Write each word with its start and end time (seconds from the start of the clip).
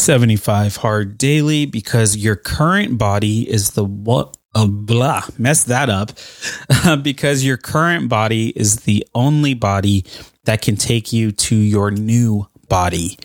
75 0.00 0.76
hard 0.76 1.18
daily 1.18 1.66
because 1.66 2.16
your 2.16 2.36
current 2.36 2.98
body 2.98 3.48
is 3.50 3.72
the 3.72 3.84
what 3.84 4.36
oh, 4.54 4.64
uh, 4.64 4.66
blah 4.66 5.22
mess 5.38 5.64
that 5.64 5.90
up 5.90 6.12
because 7.02 7.44
your 7.44 7.56
current 7.56 8.08
body 8.08 8.48
is 8.56 8.80
the 8.80 9.06
only 9.14 9.54
body 9.54 10.04
that 10.44 10.62
can 10.62 10.76
take 10.76 11.12
you 11.12 11.30
to 11.30 11.54
your 11.54 11.90
new 11.90 12.46
body. 12.68 13.18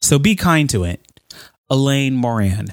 So 0.00 0.18
be 0.18 0.36
kind 0.36 0.68
to 0.70 0.84
it. 0.84 1.00
Elaine 1.70 2.14
moran. 2.14 2.68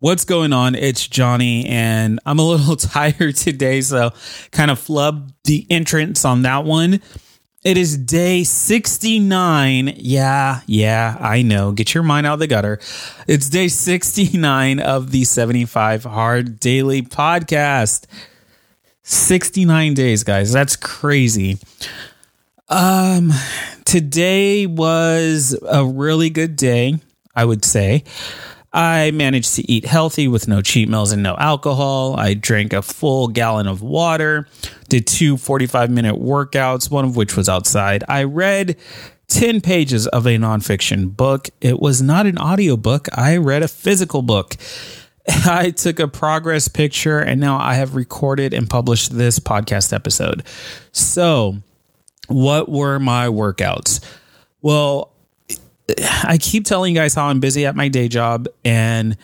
What's 0.00 0.24
going 0.24 0.52
on? 0.52 0.74
It's 0.74 1.06
johnny 1.06 1.66
and 1.66 2.20
i'm 2.26 2.38
a 2.38 2.46
little 2.46 2.76
tired 2.94 3.36
today 3.36 3.80
so 3.80 4.10
kind 4.50 4.70
of 4.70 4.78
flub 4.78 5.32
the 5.44 5.66
entrance 5.70 6.24
on 6.24 6.42
that 6.42 6.64
one 6.64 7.00
it 7.64 7.78
is 7.78 7.96
day 7.96 8.44
69. 8.44 9.94
Yeah, 9.96 10.60
yeah, 10.66 11.16
I 11.18 11.42
know. 11.42 11.72
Get 11.72 11.94
your 11.94 12.02
mind 12.02 12.26
out 12.26 12.34
of 12.34 12.40
the 12.40 12.46
gutter. 12.46 12.78
It's 13.26 13.48
day 13.48 13.68
69 13.68 14.80
of 14.80 15.10
the 15.10 15.24
75 15.24 16.04
Hard 16.04 16.60
Daily 16.60 17.00
Podcast. 17.02 18.04
69 19.02 19.94
days, 19.94 20.24
guys. 20.24 20.52
That's 20.52 20.76
crazy. 20.76 21.58
Um 22.68 23.32
today 23.84 24.66
was 24.66 25.58
a 25.68 25.84
really 25.84 26.30
good 26.30 26.56
day, 26.56 26.98
I 27.34 27.44
would 27.44 27.64
say. 27.64 28.04
I 28.74 29.12
managed 29.12 29.54
to 29.54 29.70
eat 29.70 29.84
healthy 29.84 30.26
with 30.26 30.48
no 30.48 30.60
cheat 30.60 30.88
meals 30.88 31.12
and 31.12 31.22
no 31.22 31.36
alcohol. 31.36 32.16
I 32.18 32.34
drank 32.34 32.72
a 32.72 32.82
full 32.82 33.28
gallon 33.28 33.68
of 33.68 33.82
water, 33.82 34.48
did 34.88 35.06
two 35.06 35.36
45 35.36 35.90
minute 35.90 36.16
workouts, 36.16 36.90
one 36.90 37.04
of 37.04 37.16
which 37.16 37.36
was 37.36 37.48
outside. 37.48 38.02
I 38.08 38.24
read 38.24 38.76
10 39.28 39.60
pages 39.60 40.08
of 40.08 40.26
a 40.26 40.36
nonfiction 40.36 41.16
book. 41.16 41.50
It 41.60 41.78
was 41.78 42.02
not 42.02 42.26
an 42.26 42.36
audiobook, 42.36 43.08
I 43.16 43.36
read 43.36 43.62
a 43.62 43.68
physical 43.68 44.22
book. 44.22 44.56
I 45.46 45.70
took 45.70 46.00
a 46.00 46.08
progress 46.08 46.66
picture 46.66 47.20
and 47.20 47.40
now 47.40 47.58
I 47.58 47.74
have 47.74 47.94
recorded 47.94 48.52
and 48.52 48.68
published 48.68 49.16
this 49.16 49.38
podcast 49.38 49.92
episode. 49.92 50.42
So, 50.90 51.58
what 52.26 52.68
were 52.68 52.98
my 52.98 53.28
workouts? 53.28 54.04
Well, 54.62 55.13
I 56.24 56.38
keep 56.40 56.64
telling 56.64 56.94
you 56.94 57.00
guys 57.00 57.14
how 57.14 57.26
I'm 57.26 57.40
busy 57.40 57.66
at 57.66 57.76
my 57.76 57.88
day 57.88 58.08
job 58.08 58.48
and 58.64 59.16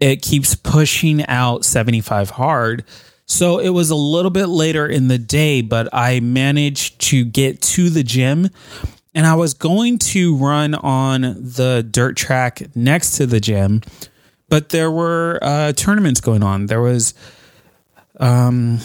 it 0.00 0.22
keeps 0.22 0.54
pushing 0.54 1.26
out 1.26 1.64
75 1.64 2.30
hard. 2.30 2.84
So 3.26 3.58
it 3.58 3.68
was 3.68 3.90
a 3.90 3.96
little 3.96 4.30
bit 4.30 4.46
later 4.46 4.86
in 4.86 5.08
the 5.08 5.18
day, 5.18 5.60
but 5.60 5.88
I 5.92 6.20
managed 6.20 7.00
to 7.10 7.24
get 7.24 7.60
to 7.62 7.90
the 7.90 8.02
gym 8.02 8.48
and 9.14 9.26
I 9.26 9.34
was 9.34 9.54
going 9.54 9.98
to 9.98 10.36
run 10.36 10.74
on 10.74 11.22
the 11.22 11.86
dirt 11.88 12.16
track 12.16 12.62
next 12.74 13.16
to 13.16 13.26
the 13.26 13.40
gym, 13.40 13.82
but 14.48 14.70
there 14.70 14.90
were 14.90 15.38
uh, 15.42 15.72
tournaments 15.72 16.20
going 16.20 16.42
on. 16.42 16.66
There 16.66 16.80
was, 16.80 17.14
um, 18.18 18.78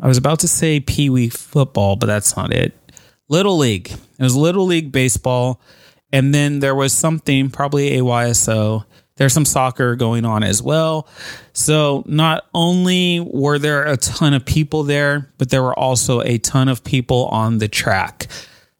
I 0.00 0.08
was 0.08 0.16
about 0.16 0.40
to 0.40 0.48
say 0.48 0.80
Pee 0.80 1.10
Wee 1.10 1.28
football, 1.28 1.96
but 1.96 2.06
that's 2.06 2.36
not 2.36 2.52
it. 2.52 2.74
Little 3.28 3.58
League. 3.58 3.90
It 3.90 4.22
was 4.22 4.34
Little 4.34 4.64
League 4.64 4.92
baseball 4.92 5.60
and 6.12 6.34
then 6.34 6.60
there 6.60 6.74
was 6.74 6.92
something, 6.92 7.50
probably 7.50 7.98
a 7.98 8.02
YSO. 8.02 8.84
There's 9.16 9.32
some 9.32 9.44
soccer 9.44 9.96
going 9.96 10.24
on 10.24 10.42
as 10.42 10.62
well. 10.62 11.06
So 11.52 12.02
not 12.06 12.46
only 12.54 13.20
were 13.20 13.58
there 13.58 13.84
a 13.84 13.96
ton 13.96 14.32
of 14.32 14.46
people 14.46 14.82
there, 14.82 15.30
but 15.36 15.50
there 15.50 15.62
were 15.62 15.78
also 15.78 16.22
a 16.22 16.38
ton 16.38 16.68
of 16.68 16.82
people 16.84 17.26
on 17.26 17.58
the 17.58 17.68
track. 17.68 18.28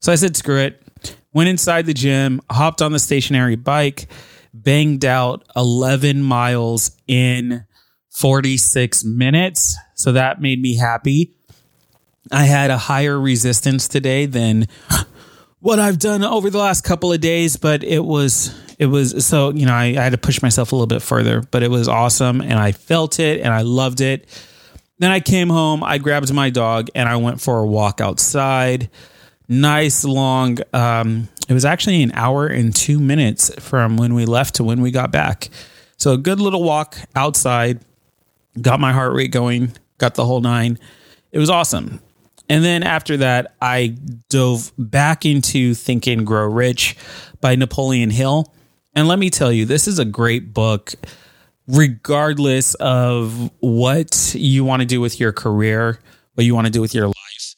So 0.00 0.10
I 0.10 0.14
said, 0.14 0.36
screw 0.36 0.58
it. 0.58 0.82
Went 1.32 1.50
inside 1.50 1.86
the 1.86 1.94
gym, 1.94 2.40
hopped 2.50 2.82
on 2.82 2.92
the 2.92 2.98
stationary 2.98 3.54
bike, 3.54 4.06
banged 4.54 5.04
out 5.04 5.44
11 5.54 6.22
miles 6.22 6.92
in 7.06 7.64
46 8.10 9.04
minutes. 9.04 9.76
So 9.94 10.12
that 10.12 10.40
made 10.40 10.60
me 10.60 10.76
happy. 10.76 11.34
I 12.32 12.44
had 12.44 12.70
a 12.70 12.78
higher 12.78 13.18
resistance 13.18 13.88
today 13.88 14.26
than 14.26 14.68
what 15.60 15.78
I've 15.78 15.98
done 15.98 16.24
over 16.24 16.50
the 16.50 16.58
last 16.58 16.84
couple 16.84 17.12
of 17.12 17.20
days, 17.20 17.56
but 17.56 17.84
it 17.84 18.04
was 18.04 18.54
it 18.78 18.86
was 18.86 19.24
so 19.24 19.52
you 19.52 19.66
know 19.66 19.74
I, 19.74 19.84
I, 19.84 20.02
had 20.02 20.12
to 20.12 20.18
push 20.18 20.42
myself 20.42 20.72
a 20.72 20.74
little 20.74 20.86
bit 20.86 21.02
further, 21.02 21.42
but 21.42 21.62
it 21.62 21.70
was 21.70 21.86
awesome 21.86 22.40
and 22.40 22.54
I 22.54 22.72
felt 22.72 23.20
it 23.20 23.40
and 23.40 23.52
I 23.52 23.62
loved 23.62 24.00
it. 24.00 24.26
Then 24.98 25.10
I 25.10 25.20
came 25.20 25.48
home, 25.48 25.84
I 25.84 25.98
grabbed 25.98 26.32
my 26.32 26.50
dog 26.50 26.88
and 26.94 27.08
I 27.08 27.16
went 27.16 27.40
for 27.40 27.60
a 27.60 27.66
walk 27.66 28.00
outside. 28.00 28.90
Nice 29.48 30.04
long. 30.04 30.58
Um, 30.72 31.28
it 31.48 31.54
was 31.54 31.64
actually 31.64 32.02
an 32.02 32.12
hour 32.14 32.46
and 32.46 32.74
two 32.74 33.00
minutes 33.00 33.50
from 33.58 33.96
when 33.96 34.14
we 34.14 34.24
left 34.24 34.56
to 34.56 34.64
when 34.64 34.80
we 34.80 34.90
got 34.90 35.10
back. 35.10 35.48
So 35.96 36.12
a 36.12 36.18
good 36.18 36.40
little 36.40 36.62
walk 36.62 36.96
outside. 37.14 37.80
Got 38.60 38.80
my 38.80 38.92
heart 38.92 39.12
rate 39.12 39.32
going. 39.32 39.72
Got 39.98 40.14
the 40.14 40.24
whole 40.24 40.40
nine. 40.40 40.78
It 41.32 41.38
was 41.38 41.50
awesome. 41.50 42.00
And 42.50 42.64
then 42.64 42.82
after 42.82 43.16
that, 43.18 43.54
I 43.62 43.96
dove 44.28 44.72
back 44.76 45.24
into 45.24 45.72
Think 45.72 46.08
and 46.08 46.26
Grow 46.26 46.46
Rich 46.46 46.96
by 47.40 47.54
Napoleon 47.54 48.10
Hill. 48.10 48.52
And 48.92 49.06
let 49.06 49.20
me 49.20 49.30
tell 49.30 49.52
you, 49.52 49.64
this 49.64 49.86
is 49.86 50.00
a 50.00 50.04
great 50.04 50.52
book, 50.52 50.92
regardless 51.68 52.74
of 52.74 53.52
what 53.60 54.34
you 54.34 54.64
want 54.64 54.80
to 54.80 54.86
do 54.86 55.00
with 55.00 55.20
your 55.20 55.32
career, 55.32 56.00
what 56.34 56.44
you 56.44 56.56
want 56.56 56.66
to 56.66 56.72
do 56.72 56.80
with 56.80 56.92
your 56.92 57.06
life. 57.06 57.54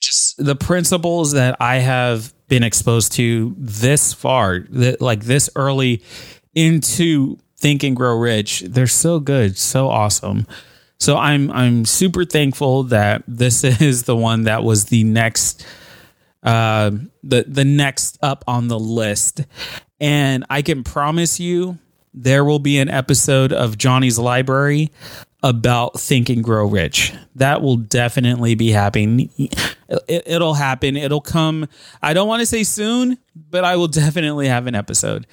Just 0.00 0.42
the 0.42 0.56
principles 0.56 1.32
that 1.32 1.58
I 1.60 1.76
have 1.76 2.32
been 2.48 2.62
exposed 2.62 3.12
to 3.12 3.54
this 3.58 4.14
far, 4.14 4.60
that 4.70 5.02
like 5.02 5.24
this 5.24 5.50
early 5.54 6.02
into 6.54 7.38
Think 7.58 7.82
and 7.82 7.94
Grow 7.94 8.18
Rich, 8.18 8.60
they're 8.68 8.86
so 8.86 9.20
good, 9.20 9.58
so 9.58 9.90
awesome. 9.90 10.46
So 10.98 11.16
I'm 11.16 11.50
I'm 11.50 11.84
super 11.84 12.24
thankful 12.24 12.84
that 12.84 13.22
this 13.26 13.64
is 13.80 14.04
the 14.04 14.16
one 14.16 14.44
that 14.44 14.64
was 14.64 14.86
the 14.86 15.04
next 15.04 15.66
uh 16.42 16.90
the 17.22 17.44
the 17.46 17.64
next 17.64 18.18
up 18.22 18.44
on 18.46 18.68
the 18.68 18.78
list. 18.78 19.42
And 20.00 20.44
I 20.50 20.62
can 20.62 20.84
promise 20.84 21.40
you 21.40 21.78
there 22.12 22.44
will 22.44 22.58
be 22.58 22.78
an 22.78 22.88
episode 22.88 23.52
of 23.52 23.76
Johnny's 23.76 24.18
Library 24.18 24.90
about 25.42 26.00
Think 26.00 26.30
and 26.30 26.42
Grow 26.42 26.66
Rich. 26.66 27.12
That 27.34 27.60
will 27.60 27.76
definitely 27.76 28.54
be 28.54 28.70
happening. 28.70 29.30
It, 30.08 30.40
will 30.40 30.54
happen. 30.54 30.96
It'll 30.96 31.20
come. 31.20 31.68
I 32.02 32.14
don't 32.14 32.26
want 32.26 32.40
to 32.40 32.46
say 32.46 32.64
soon, 32.64 33.18
but 33.36 33.62
I 33.62 33.76
will 33.76 33.88
definitely 33.88 34.48
have 34.48 34.66
an 34.66 34.74
episode. 34.74 35.26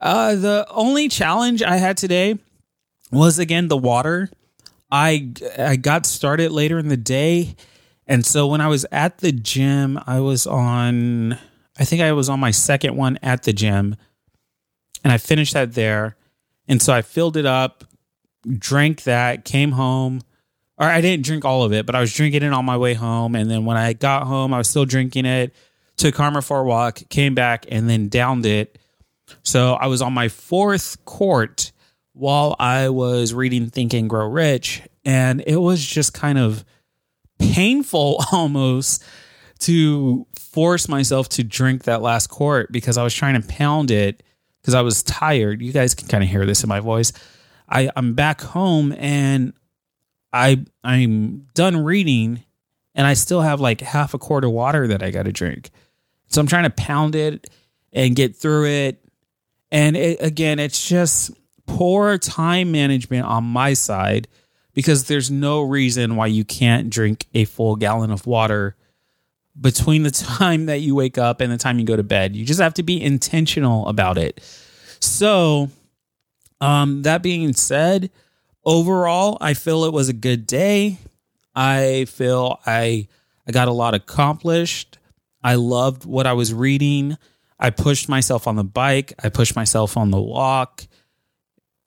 Uh, 0.00 0.34
the 0.34 0.66
only 0.70 1.08
challenge 1.08 1.62
I 1.62 1.76
had 1.76 1.96
today 1.96 2.38
was 3.12 3.38
again 3.38 3.68
the 3.68 3.76
water. 3.76 4.30
I 4.90 5.32
I 5.58 5.76
got 5.76 6.06
started 6.06 6.52
later 6.52 6.78
in 6.78 6.88
the 6.88 6.96
day, 6.96 7.56
and 8.06 8.24
so 8.24 8.46
when 8.46 8.60
I 8.60 8.68
was 8.68 8.86
at 8.90 9.18
the 9.18 9.32
gym, 9.32 9.98
I 10.06 10.20
was 10.20 10.46
on. 10.46 11.38
I 11.78 11.84
think 11.84 12.02
I 12.02 12.12
was 12.12 12.28
on 12.28 12.40
my 12.40 12.50
second 12.50 12.96
one 12.96 13.18
at 13.22 13.44
the 13.44 13.52
gym, 13.52 13.96
and 15.04 15.12
I 15.12 15.18
finished 15.18 15.54
that 15.54 15.74
there, 15.74 16.16
and 16.68 16.82
so 16.82 16.92
I 16.92 17.02
filled 17.02 17.36
it 17.36 17.46
up, 17.46 17.84
drank 18.58 19.04
that, 19.04 19.44
came 19.44 19.72
home. 19.72 20.22
Or 20.76 20.86
I 20.86 21.02
didn't 21.02 21.26
drink 21.26 21.44
all 21.44 21.62
of 21.62 21.74
it, 21.74 21.84
but 21.84 21.94
I 21.94 22.00
was 22.00 22.10
drinking 22.10 22.42
it 22.42 22.54
on 22.54 22.64
my 22.64 22.78
way 22.78 22.94
home, 22.94 23.34
and 23.34 23.50
then 23.50 23.66
when 23.66 23.76
I 23.76 23.92
got 23.92 24.26
home, 24.26 24.54
I 24.54 24.58
was 24.58 24.68
still 24.68 24.86
drinking 24.86 25.26
it. 25.26 25.54
Took 25.98 26.14
Karma 26.14 26.40
for 26.40 26.60
a 26.60 26.64
walk, 26.64 27.02
came 27.10 27.34
back, 27.34 27.66
and 27.70 27.88
then 27.88 28.08
downed 28.08 28.46
it. 28.46 28.78
So 29.42 29.74
I 29.74 29.88
was 29.88 30.00
on 30.00 30.14
my 30.14 30.28
fourth 30.28 31.04
quart 31.04 31.72
while 32.12 32.56
I 32.58 32.88
was 32.88 33.32
reading 33.34 33.70
Think 33.70 33.94
and 33.94 34.10
Grow 34.10 34.28
Rich. 34.28 34.82
And 35.04 35.42
it 35.46 35.56
was 35.56 35.84
just 35.84 36.14
kind 36.14 36.38
of 36.38 36.64
painful 37.38 38.22
almost 38.32 39.04
to 39.60 40.26
force 40.34 40.88
myself 40.88 41.28
to 41.30 41.44
drink 41.44 41.84
that 41.84 42.02
last 42.02 42.28
quart 42.28 42.72
because 42.72 42.98
I 42.98 43.02
was 43.02 43.14
trying 43.14 43.40
to 43.40 43.46
pound 43.46 43.90
it 43.90 44.22
because 44.60 44.74
I 44.74 44.82
was 44.82 45.02
tired. 45.02 45.62
You 45.62 45.72
guys 45.72 45.94
can 45.94 46.08
kind 46.08 46.24
of 46.24 46.30
hear 46.30 46.46
this 46.46 46.62
in 46.62 46.68
my 46.68 46.80
voice. 46.80 47.12
I, 47.68 47.90
I'm 47.94 48.14
back 48.14 48.40
home 48.40 48.92
and 48.98 49.52
I 50.32 50.64
I'm 50.82 51.46
done 51.54 51.84
reading 51.84 52.44
and 52.94 53.06
I 53.06 53.14
still 53.14 53.42
have 53.42 53.60
like 53.60 53.80
half 53.80 54.14
a 54.14 54.18
quart 54.18 54.44
of 54.44 54.50
water 54.50 54.86
that 54.88 55.02
I 55.02 55.10
got 55.10 55.24
to 55.24 55.32
drink. 55.32 55.70
So 56.28 56.40
I'm 56.40 56.46
trying 56.46 56.64
to 56.64 56.70
pound 56.70 57.14
it 57.14 57.50
and 57.92 58.14
get 58.14 58.36
through 58.36 58.66
it. 58.66 59.04
And 59.72 59.96
it, 59.96 60.18
again, 60.20 60.58
it's 60.58 60.86
just 60.86 61.30
poor 61.80 62.18
time 62.18 62.70
management 62.70 63.24
on 63.24 63.42
my 63.42 63.72
side 63.72 64.28
because 64.74 65.04
there's 65.04 65.30
no 65.30 65.62
reason 65.62 66.14
why 66.14 66.26
you 66.26 66.44
can't 66.44 66.90
drink 66.90 67.24
a 67.32 67.46
full 67.46 67.74
gallon 67.74 68.10
of 68.10 68.26
water 68.26 68.76
between 69.58 70.02
the 70.02 70.10
time 70.38 70.66
that 70.66 70.80
you 70.80 70.94
wake 70.94 71.16
up 71.16 71.40
and 71.40 71.50
the 71.50 71.56
time 71.56 71.78
you 71.78 71.86
go 71.86 71.96
to 71.96 72.02
bed. 72.02 72.36
You 72.36 72.44
just 72.44 72.60
have 72.60 72.74
to 72.74 72.82
be 72.82 73.00
intentional 73.02 73.88
about 73.88 74.18
it. 74.18 74.42
So, 75.00 75.70
um, 76.60 77.00
that 77.00 77.22
being 77.22 77.54
said, 77.54 78.10
overall, 78.62 79.38
I 79.40 79.54
feel 79.54 79.84
it 79.84 79.92
was 79.94 80.10
a 80.10 80.12
good 80.12 80.46
day. 80.46 80.98
I 81.54 82.04
feel 82.10 82.60
I 82.66 83.08
I 83.48 83.52
got 83.52 83.68
a 83.68 83.72
lot 83.72 83.94
accomplished. 83.94 84.98
I 85.42 85.54
loved 85.54 86.04
what 86.04 86.26
I 86.26 86.34
was 86.34 86.52
reading. 86.52 87.16
I 87.58 87.70
pushed 87.70 88.06
myself 88.06 88.46
on 88.46 88.56
the 88.56 88.64
bike. 88.64 89.14
I 89.24 89.30
pushed 89.30 89.56
myself 89.56 89.96
on 89.96 90.10
the 90.10 90.20
walk. 90.20 90.86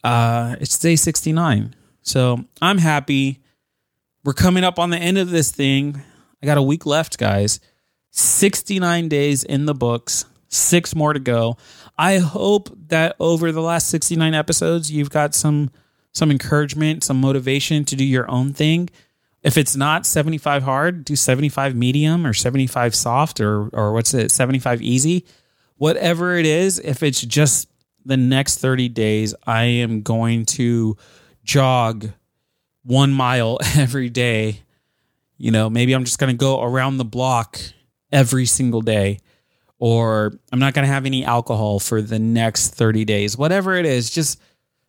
Uh, 0.04 0.56
it's 0.60 0.78
day 0.78 0.96
69. 0.96 1.76
So 2.02 2.44
I'm 2.62 2.78
happy. 2.78 3.42
We're 4.24 4.34
coming 4.34 4.64
up 4.64 4.80
on 4.80 4.90
the 4.90 4.98
end 4.98 5.18
of 5.18 5.30
this 5.30 5.52
thing. 5.52 6.02
I 6.42 6.46
got 6.46 6.58
a 6.58 6.62
week 6.62 6.86
left, 6.86 7.18
guys. 7.18 7.60
69 8.12 9.10
days 9.10 9.44
in 9.44 9.66
the 9.66 9.74
books, 9.74 10.26
six 10.48 10.94
more 10.96 11.14
to 11.14 11.20
go. 11.20 11.58
I 11.98 12.18
hope 12.20 12.70
that 12.88 13.16
over 13.20 13.52
the 13.52 13.62
last 13.62 13.88
69 13.90 14.34
episodes, 14.34 14.92
you've 14.92 15.10
got 15.10 15.34
some 15.34 15.72
some 16.12 16.30
encouragement, 16.30 17.04
some 17.04 17.20
motivation 17.20 17.86
to 17.86 17.96
do 17.96 18.04
your 18.04 18.30
own 18.30 18.54
thing. 18.54 18.88
If 19.42 19.58
it's 19.58 19.76
not 19.76 20.06
75 20.06 20.62
hard, 20.62 21.06
do 21.06 21.16
75 21.16 21.76
medium 21.76 22.28
or 22.28 22.34
75 22.34 22.94
soft 22.94 23.42
or 23.42 23.70
or 23.70 23.94
what's 23.94 24.14
it, 24.14 24.32
75 24.32 24.82
easy. 24.82 25.26
Whatever 25.78 26.36
it 26.36 26.46
is, 26.46 26.78
if 26.80 27.02
it's 27.02 27.22
just 27.22 27.68
the 28.06 28.18
next 28.18 28.60
30 28.60 28.90
days, 28.90 29.34
I 29.46 29.64
am 29.64 30.02
going 30.02 30.46
to 30.46 30.98
jog 31.44 32.10
one 32.84 33.12
mile 33.12 33.60
every 33.78 34.10
day. 34.10 34.62
You 35.38 35.52
know, 35.52 35.70
maybe 35.70 35.94
I'm 35.94 36.06
just 36.06 36.20
going 36.20 36.34
to 36.34 36.38
go 36.38 36.62
around 36.62 36.98
the 36.98 37.06
block 37.06 37.60
every 38.12 38.46
single 38.46 38.82
day, 38.82 39.20
or 39.80 40.34
I'm 40.52 40.60
not 40.60 40.74
going 40.74 40.88
to 40.88 40.94
have 40.94 41.06
any 41.06 41.26
alcohol 41.26 41.80
for 41.80 42.02
the 42.02 42.20
next 42.20 42.76
30 42.76 43.06
days. 43.06 43.38
Whatever 43.38 43.76
it 43.76 43.86
is, 43.86 44.10
just 44.10 44.40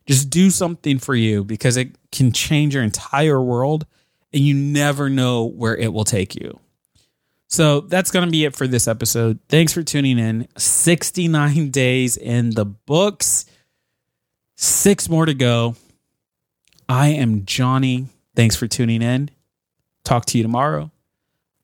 just 0.06 0.28
do 0.28 0.50
something 0.50 0.98
for 0.98 1.14
you 1.14 1.44
because 1.44 1.78
it 1.78 1.96
can 2.12 2.30
change 2.30 2.74
your 2.74 2.82
entire 2.82 3.40
world 3.40 3.86
and 4.34 4.42
you 4.42 4.52
never 4.52 5.08
know 5.08 5.44
where 5.44 5.76
it 5.76 5.92
will 5.92 6.04
take 6.04 6.34
you. 6.34 6.60
So 7.54 7.82
that's 7.82 8.10
going 8.10 8.24
to 8.24 8.30
be 8.32 8.44
it 8.44 8.56
for 8.56 8.66
this 8.66 8.88
episode. 8.88 9.38
Thanks 9.48 9.72
for 9.72 9.84
tuning 9.84 10.18
in. 10.18 10.48
69 10.58 11.70
days 11.70 12.16
in 12.16 12.50
the 12.50 12.64
books, 12.64 13.46
six 14.56 15.08
more 15.08 15.24
to 15.24 15.34
go. 15.34 15.76
I 16.88 17.10
am 17.10 17.44
Johnny. 17.46 18.08
Thanks 18.34 18.56
for 18.56 18.66
tuning 18.66 19.02
in. 19.02 19.30
Talk 20.04 20.24
to 20.26 20.36
you 20.36 20.42
tomorrow. 20.42 20.90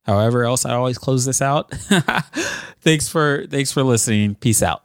However 0.04 0.44
else 0.44 0.64
I 0.64 0.74
always 0.74 0.96
close 0.96 1.24
this 1.24 1.42
out. 1.42 1.70
thanks 2.82 3.08
for 3.08 3.48
thanks 3.48 3.72
for 3.72 3.82
listening. 3.82 4.36
Peace 4.36 4.62
out. 4.62 4.84